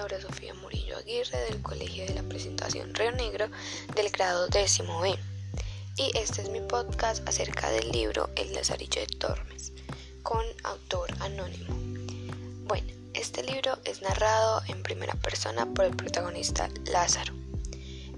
[0.00, 3.48] Laura Sofía Murillo Aguirre del Colegio de la Presentación Río Negro
[3.94, 5.14] del grado décimo B.
[5.98, 9.72] Y este es mi podcast acerca del libro El Lazarillo de Tormes,
[10.22, 11.74] con autor anónimo.
[12.66, 17.34] Bueno, este libro es narrado en primera persona por el protagonista Lázaro.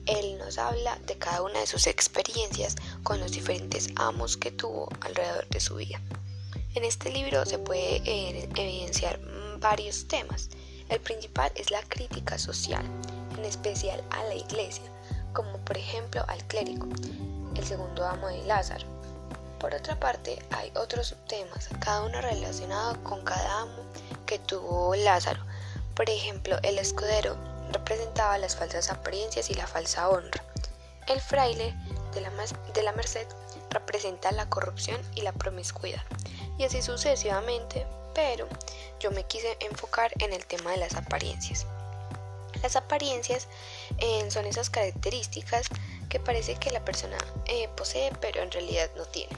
[0.06, 4.88] Él nos habla de cada una de sus experiencias con los diferentes amos que tuvo
[5.00, 6.00] alrededor de su vida.
[6.74, 9.18] En este libro se puede eh, evidenciar
[9.62, 10.50] varios temas.
[10.88, 12.84] El principal es la crítica social,
[13.38, 14.84] en especial a la iglesia,
[15.32, 16.86] como por ejemplo al clérigo,
[17.54, 18.84] el segundo amo de Lázaro.
[19.58, 23.82] Por otra parte, hay otros subtemas, cada uno relacionado con cada amo
[24.26, 25.40] que tuvo Lázaro.
[25.94, 27.36] Por ejemplo, el escudero
[27.72, 30.44] representaba las falsas apariencias y la falsa honra.
[31.06, 31.74] El fraile
[32.12, 32.30] de la,
[32.74, 33.26] de la merced
[33.70, 36.02] representa la corrupción y la promiscuidad
[36.58, 38.48] y así sucesivamente, pero
[39.00, 41.66] yo me quise enfocar en el tema de las apariencias.
[42.62, 43.48] Las apariencias
[43.98, 45.66] eh, son esas características
[46.08, 49.36] que parece que la persona eh, posee pero en realidad no tiene.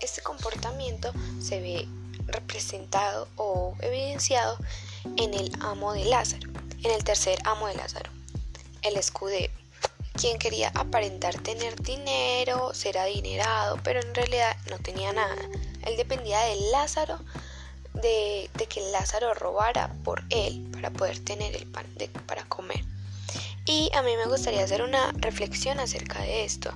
[0.00, 1.88] Este comportamiento se ve
[2.26, 4.58] representado o evidenciado
[5.16, 6.48] en el amo de Lázaro,
[6.82, 8.10] en el tercer amo de Lázaro,
[8.82, 9.52] el escudero,
[10.14, 15.36] quien quería aparentar tener dinero, ser adinerado, pero en realidad no tenía nada.
[15.84, 17.18] Él dependía de Lázaro,
[18.00, 21.86] de, que Lázaro robara por él para poder tener el pan
[22.26, 22.84] para comer.
[23.64, 26.72] Y a mí me gustaría hacer una reflexión acerca de esto.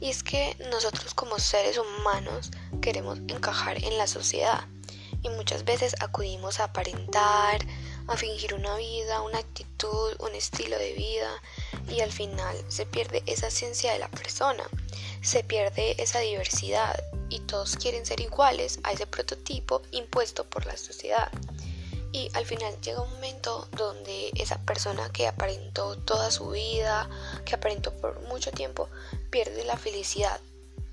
[0.00, 2.50] Y es que nosotros como seres humanos
[2.82, 4.66] queremos encajar en la sociedad.
[5.22, 7.64] Y muchas veces acudimos a aparentar,
[8.08, 11.30] a fingir una vida, una actitud, un estilo de vida.
[11.88, 14.64] Y al final se pierde esa esencia de la persona.
[15.22, 17.02] Se pierde esa diversidad
[17.34, 21.32] y todos quieren ser iguales a ese prototipo impuesto por la sociedad.
[22.12, 27.10] Y al final llega un momento donde esa persona que aparentó toda su vida,
[27.44, 28.88] que aparentó por mucho tiempo,
[29.30, 30.40] pierde la felicidad,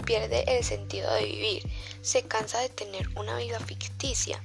[0.03, 1.63] pierde el sentido de vivir,
[2.01, 4.43] se cansa de tener una vida ficticia,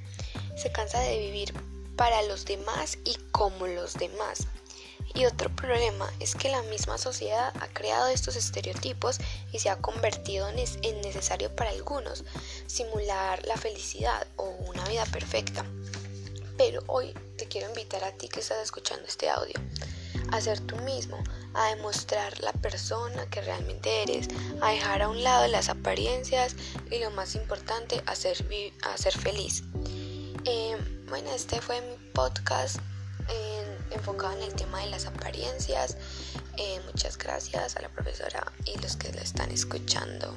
[0.54, 1.54] se cansa de vivir
[1.96, 4.46] para los demás y como los demás.
[5.16, 9.16] Y otro problema es que la misma sociedad ha creado estos estereotipos
[9.50, 12.22] y se ha convertido en, necesario para algunos
[12.66, 15.64] simular la felicidad o una vida perfecta.
[16.58, 19.54] Pero hoy te quiero invitar a ti que estás escuchando este audio
[20.32, 21.16] a ser tú mismo,
[21.54, 24.28] a demostrar la persona que realmente eres,
[24.60, 26.56] a dejar a un lado las apariencias
[26.90, 28.36] y lo más importante, a ser,
[29.18, 29.62] feliz.
[30.44, 30.76] Eh,
[31.08, 32.78] bueno, este fue mi podcast
[33.96, 35.96] enfocado en el tema de las apariencias.
[36.56, 40.34] Eh, muchas gracias a la profesora y los que la están escuchando.